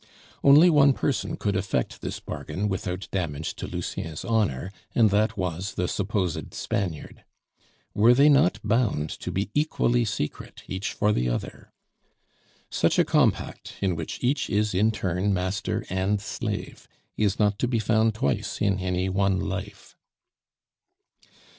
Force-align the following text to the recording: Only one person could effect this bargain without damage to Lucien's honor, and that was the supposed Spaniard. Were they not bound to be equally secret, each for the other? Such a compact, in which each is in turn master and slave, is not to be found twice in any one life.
Only 0.43 0.71
one 0.71 0.93
person 0.93 1.37
could 1.37 1.55
effect 1.55 2.01
this 2.01 2.19
bargain 2.19 2.67
without 2.67 3.07
damage 3.11 3.55
to 3.57 3.67
Lucien's 3.67 4.25
honor, 4.25 4.71
and 4.95 5.11
that 5.11 5.37
was 5.37 5.75
the 5.75 5.87
supposed 5.87 6.55
Spaniard. 6.55 7.23
Were 7.93 8.15
they 8.15 8.27
not 8.27 8.59
bound 8.63 9.11
to 9.11 9.31
be 9.31 9.51
equally 9.53 10.03
secret, 10.05 10.63
each 10.65 10.93
for 10.93 11.11
the 11.13 11.29
other? 11.29 11.71
Such 12.71 12.97
a 12.97 13.05
compact, 13.05 13.73
in 13.79 13.95
which 13.95 14.17
each 14.23 14.49
is 14.49 14.73
in 14.73 14.89
turn 14.89 15.35
master 15.35 15.85
and 15.87 16.19
slave, 16.19 16.87
is 17.15 17.37
not 17.37 17.59
to 17.59 17.67
be 17.67 17.77
found 17.77 18.15
twice 18.15 18.59
in 18.59 18.79
any 18.79 19.07
one 19.07 19.39
life. 19.39 19.95